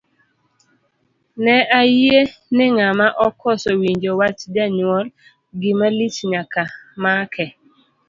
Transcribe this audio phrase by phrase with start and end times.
[1.43, 2.19] Ne ayie
[2.55, 5.05] ni ng'ama okoso winjo wach janyuol,
[5.61, 6.63] gima lich nyaka
[7.03, 7.45] make.